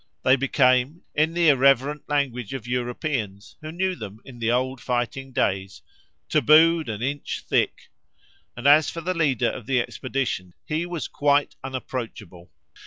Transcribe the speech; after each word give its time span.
They 0.23 0.35
became, 0.35 1.03
in 1.13 1.35
the 1.35 1.49
irreverent 1.49 2.09
language 2.09 2.55
of 2.55 2.65
Europeans 2.65 3.55
who 3.61 3.71
knew 3.71 3.93
them 3.93 4.19
in 4.25 4.39
the 4.39 4.49
old 4.51 4.81
fighting 4.81 5.31
days, 5.31 5.83
"tabooed 6.27 6.89
an 6.89 7.03
inch 7.03 7.43
thick"; 7.47 7.91
and 8.57 8.65
as 8.65 8.89
for 8.89 9.01
the 9.01 9.13
leader 9.13 9.51
of 9.51 9.67
the 9.67 9.79
expedition, 9.79 10.55
he 10.65 10.87
was 10.87 11.07
quite 11.07 11.55
unapproachable. 11.63 12.49